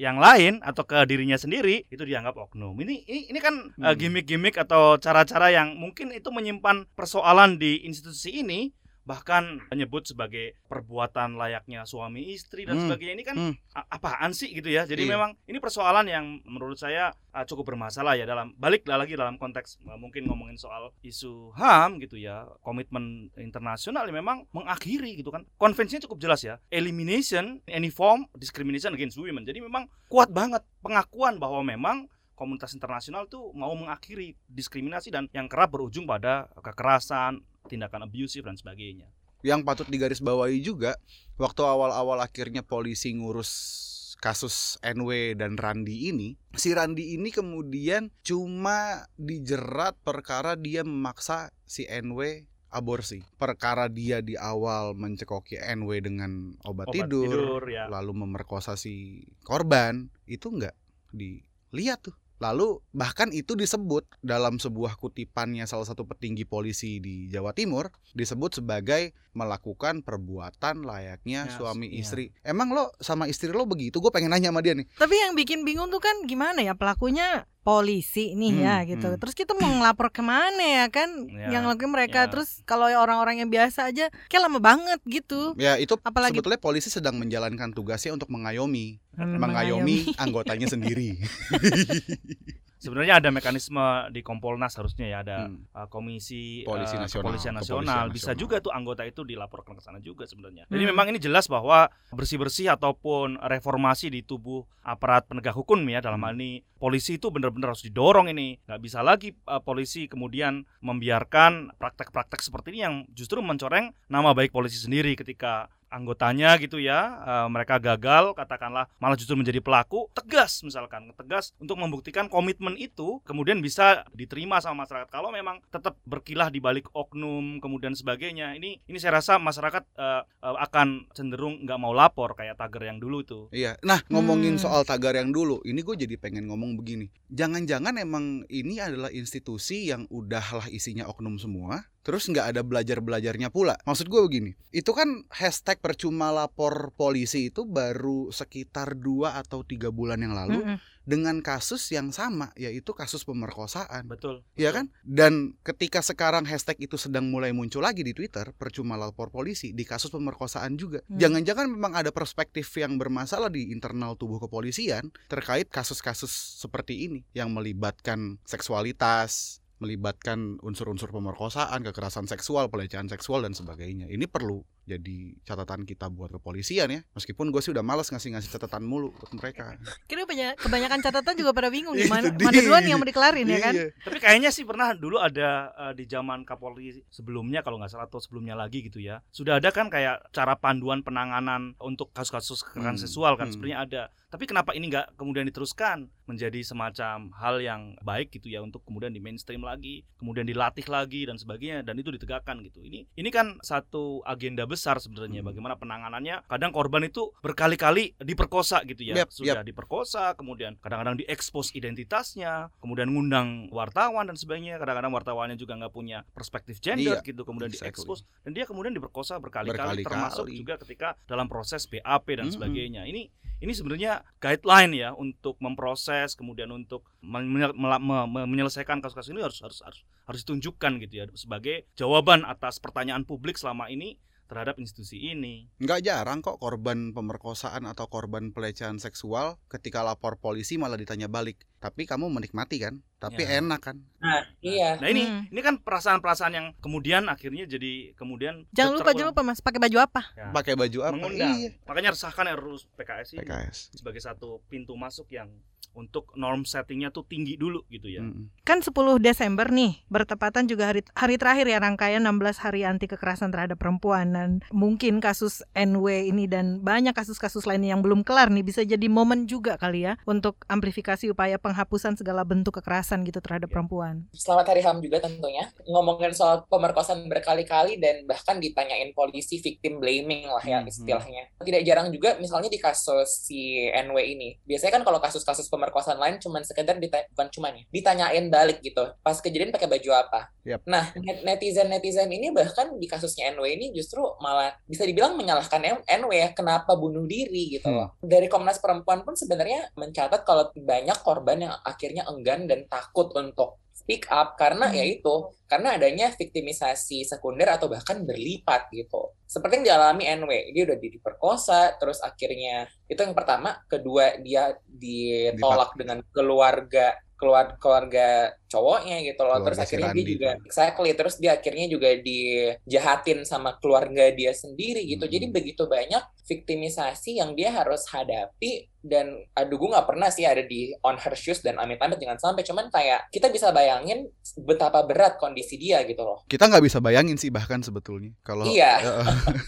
[0.01, 2.73] yang lain atau ke dirinya sendiri itu dianggap oknum.
[2.81, 3.93] Ini ini, ini kan hmm.
[3.93, 8.73] gimmick-gimmick atau cara-cara yang mungkin itu menyimpan persoalan di institusi ini
[9.07, 12.85] bahkan menyebut sebagai perbuatan layaknya suami istri dan hmm.
[12.91, 13.55] sebagainya ini kan hmm.
[13.87, 15.15] apaan sih gitu ya jadi iya.
[15.15, 19.79] memang ini persoalan yang menurut saya uh, cukup bermasalah ya dalam balik lagi dalam konteks
[19.87, 25.47] uh, mungkin ngomongin soal isu ham gitu ya komitmen internasional yang memang mengakhiri gitu kan
[25.55, 31.39] konvensinya cukup jelas ya elimination any form discrimination against women jadi memang kuat banget pengakuan
[31.39, 38.07] bahwa memang komunitas internasional tuh mau mengakhiri diskriminasi dan yang kerap berujung pada kekerasan tindakan
[38.07, 39.07] abusive dan sebagainya.
[39.45, 40.97] Yang patut digarisbawahi juga
[41.37, 43.85] waktu awal-awal akhirnya polisi ngurus
[44.17, 51.85] kasus NW dan Randi ini, si Randi ini kemudian cuma dijerat perkara dia memaksa si
[51.85, 53.23] NW aborsi.
[53.37, 57.87] Perkara dia di awal mencekoki NW dengan obat, Obat tidur, tidur, ya.
[57.89, 60.75] lalu memerkosa si korban, itu nggak
[61.13, 62.17] dilihat tuh.
[62.37, 68.61] Lalu bahkan itu disebut dalam sebuah kutipannya salah satu petinggi polisi di Jawa Timur disebut
[68.61, 72.01] sebagai melakukan perbuatan layaknya Ya, suami iya.
[72.01, 72.33] istri.
[72.41, 74.01] Emang lo sama istri lo begitu?
[74.01, 74.89] Gue pengen nanya sama dia nih.
[74.91, 79.09] Tapi yang bikin bingung tuh kan gimana ya pelakunya polisi nih Hmm, ya gitu.
[79.09, 79.19] hmm.
[79.19, 81.11] Terus kita mau ngelapor ke mana ya kan?
[81.27, 82.31] Ya, yang lakuin mereka ya.
[82.31, 85.53] terus kalau orang-orang yang biasa aja kayak lama banget gitu.
[85.55, 91.19] Ya itu Apalagi sebetulnya polisi sedang menjalankan tugasnya untuk mengayomi, Hmm, mengayomi anggotanya sendiri.
[92.77, 95.65] Sebenarnya ada mekanisme di Kompolnas harusnya ya ada Hmm.
[95.73, 97.81] uh, komisi Polisi uh, nasional, kepolisian nasional.
[97.83, 98.39] kepolisian Bisa nasional.
[98.39, 100.69] juga tuh anggota itu dilaporkan ke sana juga sebenarnya.
[100.69, 100.91] Jadi Hmm.
[100.93, 106.27] memang ini jelas bahwa bersih-bersih ataupun reformasi di tubuh aparat penegak hukum ya dalam Hmm.
[106.27, 108.61] hal ini polisi itu benar-benar harus didorong ini.
[108.63, 114.51] nggak bisa lagi uh, polisi kemudian membiarkan praktek-praktek seperti ini yang justru mencoreng nama baik
[114.51, 120.61] polisi sendiri ketika anggotanya gitu ya uh, mereka gagal katakanlah malah justru menjadi pelaku tegas
[120.61, 126.53] misalkan tegas untuk membuktikan komitmen itu kemudian bisa diterima sama masyarakat kalau memang tetap berkilah
[126.53, 131.81] di balik oknum kemudian sebagainya ini ini saya rasa masyarakat uh, uh, akan cenderung nggak
[131.81, 133.81] mau lapor kayak tagar yang dulu itu Iya.
[133.81, 134.63] Nah, ngomongin Hmm.
[134.63, 137.09] soal tagar yang dulu, ini gue jadi pengen ngomong begini.
[137.33, 143.75] Jangan-jangan emang ini adalah institusi yang udahlah isinya oknum semua, terus nggak ada belajar-belajarnya pula.
[143.83, 149.91] Maksud gue begini, itu kan hashtag percuma lapor polisi itu baru sekitar dua atau tiga
[149.91, 150.79] bulan yang lalu Mm-mm.
[151.03, 154.07] dengan kasus yang sama, yaitu kasus pemerkosaan.
[154.07, 154.95] betul Iya kan?
[155.03, 159.83] Dan ketika sekarang hashtag itu sedang mulai muncul lagi di Twitter, percuma lapor polisi di
[159.83, 161.03] kasus pemerkosaan juga.
[161.11, 161.19] Hmm.
[161.19, 166.31] Jangan-jangan memang ada perspektif yang bermasalah di internal tubuh kepolisian terkait kasus-kasus
[166.63, 174.09] seperti ini yang melibatkan seksualitas, melibatkan unsur-unsur pemerkosaan, kekerasan seksual, pelecehan seksual dan sebagainya.
[174.09, 177.01] Ini perlu jadi catatan kita buat kepolisian ya.
[177.15, 179.79] Meskipun gue sih udah malas ngasih-ngasih catatan mulu buat mereka.
[180.11, 182.47] Kira banyak kebanyakan catatan juga pada bingung gimana dia.
[182.49, 183.75] mana duluan yang mau dikelarin ya kan?
[183.77, 183.87] Iya.
[184.03, 188.19] Tapi kayaknya sih pernah dulu ada eh, di zaman Kapolri sebelumnya kalau nggak salah atau
[188.19, 189.23] sebelumnya lagi gitu ya.
[189.31, 193.55] Sudah ada kan kayak cara panduan penanganan untuk kasus-kasus kekerasan Hmm, seksual kan hmm.
[193.55, 194.03] sebenarnya ada.
[194.27, 199.15] Tapi kenapa ini nggak kemudian diteruskan menjadi semacam hal yang baik gitu ya untuk kemudian
[199.15, 202.83] di mainstream lagi, kemudian dilatih lagi dan sebagainya dan itu ditegakkan gitu.
[202.83, 205.49] Ini ini kan satu agenda besar sebenarnya Hmm.
[205.51, 206.45] bagaimana penanganannya.
[206.47, 209.25] Kadang korban itu berkali-kali diperkosa gitu ya.
[209.25, 214.77] Yap, Sudah diperkosa, kemudian kadang-kadang diekspos identitasnya, kemudian ngundang wartawan dan sebagainya.
[214.77, 217.91] Kadang-kadang wartawannya juga nggak punya perspektif gender Iya, gitu, kemudian exactly.
[217.97, 220.05] diekspos dan dia kemudian diperkosa berkali-kali, Berkali-kali.
[220.05, 222.55] termasuk juga ketika dalam proses BAP dan Mm-mm.
[222.55, 223.03] sebagainya.
[223.09, 230.01] Ini ini sebenarnya guideline ya untuk memproses kemudian untuk menyelesaikan kasus-kasus ini harus harus harus
[230.27, 235.67] harus ditunjukkan gitu ya sebagai jawaban atas pertanyaan publik selama ini terhadap institusi ini.
[235.77, 241.63] Nggak jarang kok korban pemerkosaan atau korban pelecehan seksual ketika lapor polisi malah ditanya balik.
[241.77, 242.99] Tapi kamu menikmati kan?
[243.17, 243.61] Tapi Ya.
[243.61, 243.97] enak kan?
[244.19, 244.97] Nah, iya.
[244.97, 245.43] Nah ini Hmm.
[245.47, 249.99] ini kan perasaan-perasaan yang kemudian akhirnya jadi kemudian Jangan lupa jangan lupa Mas pakai baju
[250.01, 250.23] apa?
[250.33, 251.13] Ya, Pakai baju apa?
[251.13, 251.55] mengundang.
[251.55, 251.71] Iya.
[251.85, 253.79] Makanya resahkan RUU PKS ini PKS.
[253.95, 255.49] sebagai satu pintu masuk yang
[255.97, 258.21] untuk norm settingnya tuh tinggi dulu gitu ya.
[258.63, 263.49] Kan 10 Desember nih, bertepatan juga hari hari terakhir ya rangkaian 16 hari anti kekerasan
[263.49, 268.61] terhadap perempuan dan mungkin kasus NW ini dan banyak kasus-kasus lainnya yang belum kelar nih
[268.61, 273.67] bisa jadi momen juga kali ya untuk amplifikasi upaya penghapusan segala bentuk kekerasan gitu terhadap
[273.67, 273.73] Ya.
[273.73, 274.29] perempuan.
[274.31, 275.65] Selamat Hari HAM juga tentunya.
[275.83, 281.49] Ngomongin soal pemerkosaan berkali-kali dan bahkan ditanyain polisi victim blaming lah ya Hmm, istilahnya.
[281.57, 284.61] Tidak jarang juga misalnya di kasus si NW ini.
[284.63, 289.05] Biasanya kan kalau kasus-kasus pemerkosaan lain cuman sekedar ditanya, bukan cuman ya, ditanyain balik gitu.
[289.21, 290.41] Pas kejadian pakai baju apa.
[290.67, 290.83] Yap.
[290.83, 296.31] Nah, net- netizen-netizen ini bahkan di kasusnya NW ini justru malah bisa dibilang menyalahkan NW
[296.35, 298.11] ya kenapa bunuh diri gitu Hmm.
[298.19, 303.79] Dari Komnas Perempuan pun sebenarnya mencatat kalau banyak korban yang akhirnya enggan dan takut untuk
[303.97, 304.97] speak up karena Hmm.
[305.01, 309.33] ya itu karena adanya viktimisasi sekunder atau bahkan berlipat gitu.
[309.49, 315.97] Seperti yang dialami NW, dia udah diperkosa, terus akhirnya itu yang pertama, kedua dia ditolak
[315.99, 319.61] dengan keluarga keluar keluarga cowoknya gitu loh.
[319.63, 324.53] Terus Keluarga si akhirnya dia juga exactly terus dia akhirnya juga dijahatin sama keluarga dia
[324.57, 325.25] sendiri gitu.
[325.29, 325.33] Hmm.
[325.37, 330.65] jadi begitu banyak viktimisasi yang dia harus hadapi dan aduh gue nggak pernah sih ada
[330.65, 332.65] di on her shoes dan amit-amit jangan sampai.
[332.65, 334.27] Cuman kayak kita bisa bayangin
[334.65, 336.43] betapa berat kondisi dia gitu loh.
[336.49, 338.33] Kita nggak bisa bayangin sih bahkan sebetulnya.
[338.41, 338.99] Kalau Iya.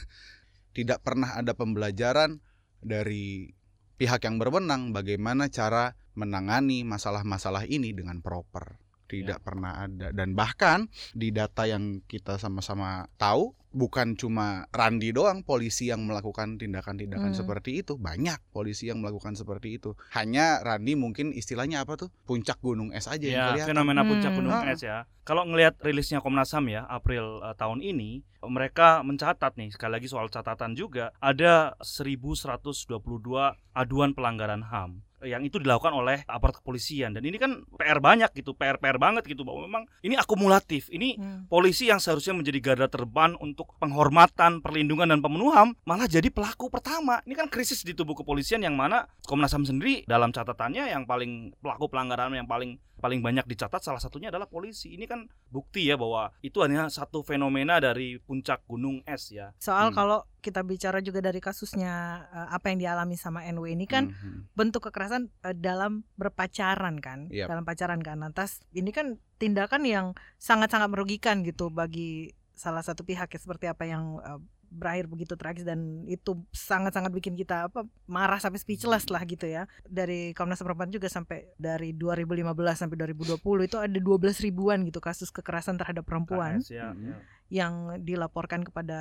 [0.79, 2.39] tidak pernah ada pembelajaran
[2.79, 3.51] dari
[3.99, 8.79] pihak yang berwenang bagaimana cara menangani masalah-masalah ini dengan proper.
[9.09, 10.85] Tidak pernah ada dan bahkan
[11.17, 17.39] di data yang kita sama-sama tahu bukan cuma Randi doang polisi yang melakukan tindakan-tindakan Hmm.
[17.39, 22.59] seperti itu banyak polisi yang melakukan seperti itu hanya Randi mungkin istilahnya apa tuh puncak
[22.59, 24.39] gunung es aja yang Ya, kelihatan fenomena puncak Hmm.
[24.41, 24.73] gunung Ah.
[24.73, 25.05] es ya.
[25.23, 30.09] Kalau ngelihat rilisnya Komnas HAM ya, April eh, tahun ini, mereka mencatat nih, sekali lagi
[30.09, 37.23] soal catatan juga, ada 1122 aduan pelanggaran HAM yang itu dilakukan oleh aparat kepolisian dan
[37.23, 40.87] ini kan PR banyak gitu, PR-PR banget gitu bahwa memang ini akumulatif.
[40.89, 41.41] Ini Hmm.
[41.51, 47.19] polisi yang seharusnya menjadi garda terdepan untuk penghormatan, perlindungan dan pemenuhan malah jadi pelaku pertama.
[47.25, 51.57] Ini kan krisis di tubuh kepolisian yang mana Komnas HAM sendiri dalam catatannya yang paling
[51.59, 54.99] pelaku pelanggaran yang paling paling banyak dicatat salah satunya adalah polisi.
[54.99, 59.55] Ini kan bukti ya bahwa itu hanya satu fenomena dari puncak gunung es ya.
[59.59, 59.97] Soal Hmm.
[59.97, 61.95] kalau kita bicara juga dari kasusnya
[62.29, 64.55] eh, apa yang dialami sama NW ini kan Mhm.
[64.55, 67.51] bentuk kekerasan eh, dalam berpacaran kan, Yap.
[67.51, 68.19] dalam pacaran kan.
[68.19, 73.85] Lantas ini kan tindakan yang sangat-sangat merugikan gitu bagi salah satu pihak ya seperti apa
[73.85, 79.25] yang eh, berakhir begitu tragis dan itu sangat-sangat bikin kita apa marah sampai speechless lah
[79.25, 79.65] gitu ya.
[79.89, 82.45] Dari Komnas Perempuan juga sampai dari 2015
[82.77, 87.17] sampai 2020 itu ada 12 ribuan gitu kasus kekerasan terhadap perempuan KS ya, ya.
[87.49, 88.99] yang dilaporkan kepada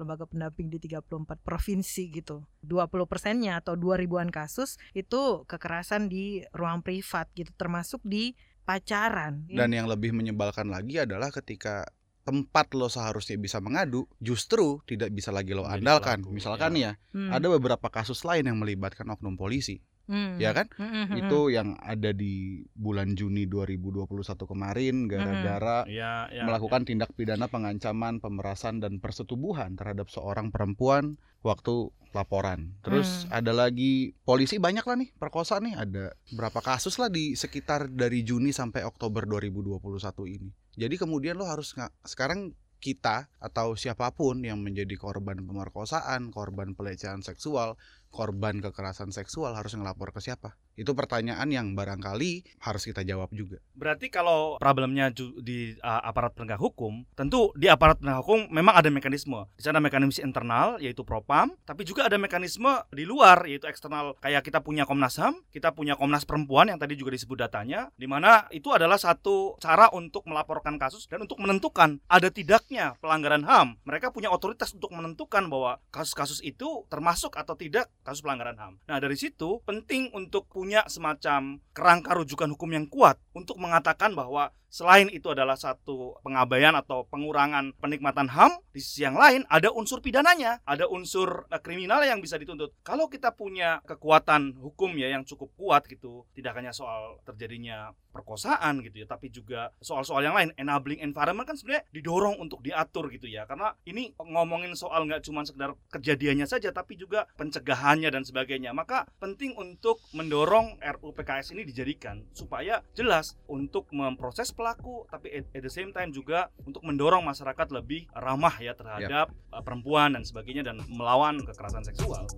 [0.00, 2.44] lembaga pendamping di 34 provinsi gitu.
[2.64, 9.44] 20 persennya atau 2 ribuan kasus itu kekerasan di ruang privat gitu termasuk di pacaran.
[9.50, 11.86] Dan yang lebih menyebalkan lagi adalah ketika
[12.22, 16.22] tempat lo seharusnya bisa mengadu, justru tidak bisa lagi lo andalkan.
[16.22, 20.70] pelaku, Misalkan ya, Hmm, ada beberapa kasus lain yang melibatkan oknum polisi, hmm, ya kan?
[20.72, 26.86] hmm, hmm, hmm, Itu yang ada di bulan Juni 2021 kemarin gara-gara Ya, ya, melakukan
[26.86, 32.76] tindak pidana pengancaman, pemerasan dan persetubuhan terhadap seorang perempuan waktu laporan.
[32.80, 33.40] Terus Hmm.
[33.40, 38.20] ada lagi polisi banyak lah nih perkosa nih ada berapa kasus lah di sekitar dari
[38.22, 40.52] Juni sampai Oktober 2021 ini.
[40.76, 47.22] Jadi kemudian lo harus sekarang kita atau siapa pun yang menjadi korban pemerkosaan, korban pelecehan
[47.22, 47.78] seksual,
[48.12, 50.54] korban kekerasan seksual harus ngelapor ke siapa?
[50.76, 53.60] Itu pertanyaan yang barangkali harus kita jawab juga.
[53.76, 58.88] Berarti kalau problemnya di uh, aparat penegak hukum, tentu di aparat penegak hukum memang ada
[58.88, 59.48] mekanisme.
[59.56, 64.16] Di sana mekanisme internal yaitu Propam, tapi juga ada mekanisme di luar yaitu eksternal.
[64.20, 68.08] Kayak kita punya Komnas HAM, kita punya Komnas Perempuan yang tadi juga disebut datanya, di
[68.08, 73.80] mana itu adalah satu cara untuk melaporkan kasus dan untuk menentukan ada tidaknya pelanggaran HAM.
[73.84, 78.74] Mereka punya otoritas untuk menentukan bahwa kasus-kasus itu termasuk atau tidak kasus pelanggaran HAM.
[78.86, 84.50] Nah, dari situ penting untuk punya semacam kerangka rujukan hukum yang kuat untuk mengatakan bahwa
[84.72, 90.00] selain itu adalah satu pengabaian atau pengurangan penikmatan HAM, di sisi yang lain ada unsur
[90.00, 92.72] pidananya, ada unsur eh, kriminal yang bisa dituntut.
[92.80, 98.80] Kalau kita punya kekuatan hukum ya yang cukup kuat gitu, tidak hanya soal terjadinya perkosaan
[98.80, 103.28] gitu ya, tapi juga soal-soal yang lain, enabling environment kan sebenarnya didorong untuk diatur gitu
[103.28, 108.72] ya, karena ini ngomongin soal nggak cuma sekedar kejadiannya saja, tapi juga pencegahannya dan sebagainya.
[108.72, 115.50] Maka penting untuk mendorong RUU PKS ini dijadikan supaya jelas untuk memproses pelaku, tapi at,
[115.50, 120.70] the same time juga untuk mendorong masyarakat lebih ramah ya terhadap uh, perempuan dan sebagainya
[120.70, 122.30] dan melawan kekerasan seksual.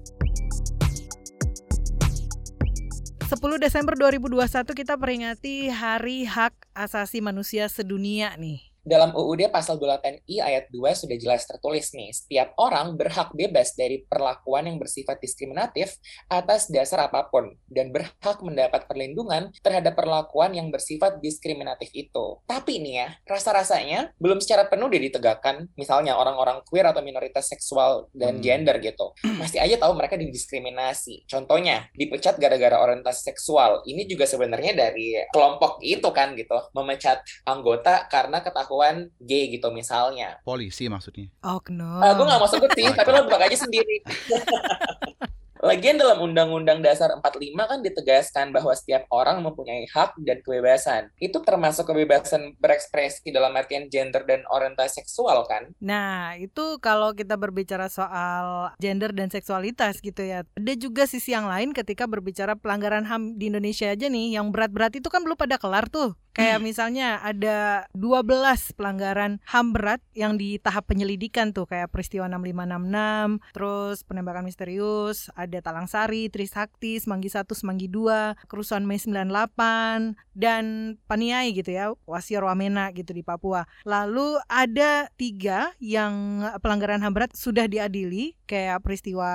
[3.28, 4.40] 10 Desember 2021
[4.72, 8.73] kita peringati Hari Hak Asasi Manusia Sedunia nih.
[8.84, 14.04] Dalam UUD pasal 28I ayat 2 sudah jelas tertulis nih, setiap orang berhak bebas dari
[14.04, 15.96] perlakuan yang bersifat diskriminatif
[16.28, 22.44] atas dasar apa pun dan berhak mendapat perlindungan terhadap perlakuan yang bersifat diskriminatif itu.
[22.44, 28.12] Tapi nih ya, rasa-rasanya belum secara penuh dia ditegakkan, misalnya orang-orang queer atau minoritas seksual
[28.12, 28.44] dan Hmm.
[28.44, 29.16] gender gitu.
[29.40, 31.24] Masih aja tahu mereka didiskriminasi.
[31.24, 33.80] Contohnya, dipecat gara-gara orientasi seksual.
[33.88, 38.72] Ini juga sebenarnya dari kelompok itu kan gitu, memecat anggota karena ketahuan
[39.20, 40.38] gay gitu misalnya.
[40.42, 41.30] Polisi maksudnya.
[41.42, 42.02] Oh, no.
[42.14, 44.02] gue gak mau sebut sih, Oh, tapi lo buka aja sendiri.
[45.64, 51.08] Lagian dalam Undang-Undang Dasar 45 kan ditegaskan bahwa setiap orang mempunyai hak dan kebebasan.
[51.16, 55.72] Itu termasuk kebebasan berekspresi dalam artian gender dan orientasi seksual kan?
[55.80, 60.44] Nah, itu kalau kita berbicara soal gender dan seksualitas gitu ya.
[60.52, 64.92] Ada juga sisi yang lain ketika berbicara pelanggaran HAM di Indonesia aja nih, yang berat-berat
[65.00, 66.12] itu kan belum pada kelar tuh.
[66.34, 73.54] Kayak misalnya ada 12 pelanggaran HAM berat yang di tahap penyelidikan tuh kayak peristiwa 6566,
[73.54, 80.96] terus penembakan misterius, ada Talang Sari, Trisakti, Semanggi 1, Semanggi 2, kerusuhan Mei 98 dan
[81.06, 83.68] Paniai gitu ya, Wasior Wamena gitu di Papua.
[83.84, 89.28] Lalu ada tiga yang pelanggaran HAM berat sudah diadili kayak peristiwa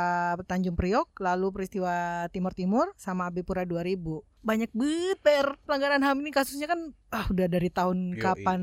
[0.43, 6.31] Tanjung Priok, lalu peristiwa Timur Timur sama Abipura 2000 banyak banget PR pelanggaran HAM ini
[6.31, 8.23] kasusnya kan ah udah dari tahun Yoi.
[8.23, 8.61] kapan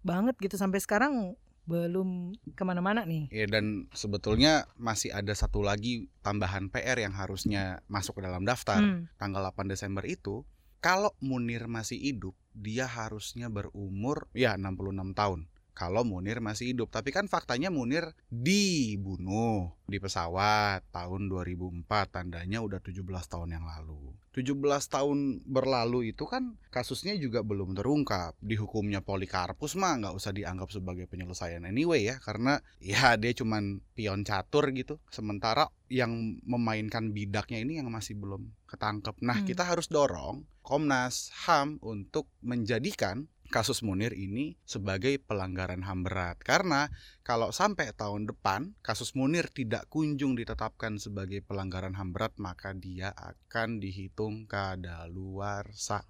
[0.00, 1.36] banget gitu sampai sekarang
[1.68, 3.28] belum ke mana-mana nih.
[3.30, 8.80] Ya dan sebetulnya masih ada satu lagi tambahan PR yang harusnya masuk ke dalam daftar
[8.80, 9.06] Hmm.
[9.20, 10.42] tanggal 8 Desember itu.
[10.80, 15.44] Kalau Munir masih hidup, dia harusnya berumur ya 66 tahun.
[15.80, 22.84] Kalau Munir masih hidup, tapi kan faktanya Munir dibunuh di pesawat tahun 2004, tandanya udah
[22.84, 24.12] 17 tahun yang lalu.
[24.36, 28.36] 17 tahun berlalu itu kan kasusnya juga belum terungkap.
[28.44, 34.20] Dihukumnya Polikarpus mah nggak usah dianggap sebagai penyelesaian anyway ya, karena ya dia cuman pion
[34.20, 35.00] catur gitu.
[35.08, 39.16] Sementara yang memainkan bidaknya ini yang masih belum ketangkep.
[39.24, 39.48] Nah, Hmm.
[39.48, 46.38] kita harus dorong Komnas HAM untuk menjadikan kasus Munir ini sebagai pelanggaran HAM berat.
[46.40, 46.88] Karena
[47.26, 53.10] kalau sampai tahun depan kasus Munir tidak kunjung ditetapkan sebagai pelanggaran HAM berat, maka dia
[53.12, 56.06] akan dihitung kadaluarsa.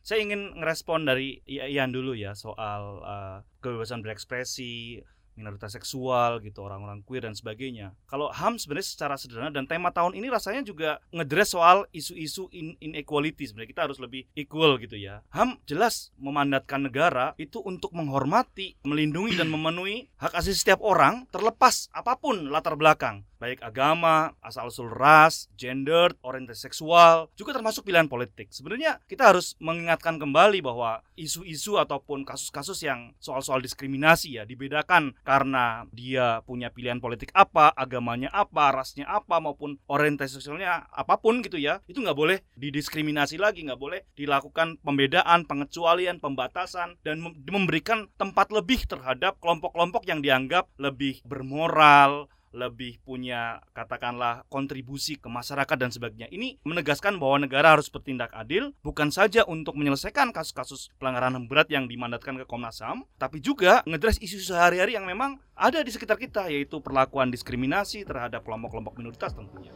[0.00, 5.04] Saya ingin ngerespon dari Ian dulu ya soal eh, kebebasan berekspresi,
[5.40, 7.96] minoritas seksual gitu, orang-orang queer dan sebagainya.
[8.04, 12.76] Kalau HAM sebenarnya secara sederhana dan tema tahun ini rasanya juga ngedress soal isu-isu in-
[12.78, 15.24] inequality sebenarnya kita harus lebih equal gitu ya.
[15.32, 21.88] HAM jelas memandatkan negara itu untuk menghormati, melindungi dan memenuhi hak asasi setiap orang terlepas
[21.96, 28.52] apa pun latar belakang baik agama, asal-usul ras, gender, orientasi seksual, juga termasuk pilihan politik.
[28.52, 35.88] Sebenarnya kita harus mengingatkan kembali bahwa isu-isu ataupun kasus-kasus yang soal-soal diskriminasi ya dibedakan karena
[35.90, 41.56] dia punya pilihan politik apa, agamanya apa, rasnya apa maupun orientasi seksualnya apa pun gitu
[41.56, 48.12] ya, itu nggak boleh didiskriminasi lagi, nggak boleh dilakukan pembedaan, pengecualian, pembatasan dan mem- memberikan
[48.20, 55.90] tempat lebih terhadap kelompok-kelompok yang dianggap lebih bermoral, lebih punya katakanlah kontribusi ke masyarakat dan
[55.90, 56.28] sebagainya.
[56.30, 61.70] Ini menegaskan bahwa negara harus bertindak adil bukan saja untuk menyelesaikan kasus-kasus pelanggaran HAM berat
[61.70, 66.18] yang dimandatkan ke Komnas HAM, tapi juga ngedres isu sehari-hari yang memang ada di sekitar
[66.18, 69.72] kita yaitu perlakuan diskriminasi terhadap kelompok-kelompok minoritas tentunya.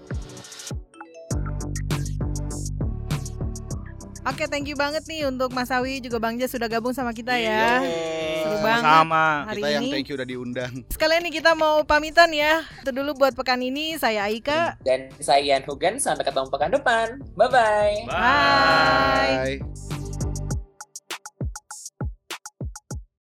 [4.24, 7.36] Oke, thank you banget nih untuk Mas Awi juga Bang Jas sudah gabung sama kita
[7.36, 7.44] Iya.
[7.44, 7.72] ya.
[8.40, 8.88] Seru banget.
[8.88, 9.26] Sama.
[9.44, 9.92] Hari Kita yang ini.
[9.92, 10.72] thank you udah diundang.
[10.88, 12.64] Sekalian nih kita mau pamitan ya.
[12.80, 14.80] Itu dulu buat pekan ini saya Aika.
[14.80, 17.06] Dan saya Ian Hugan, sampai ketemu pekan depan.
[17.34, 17.96] Bye-bye.
[18.06, 19.60] Bye.
[19.60, 20.43] Bye.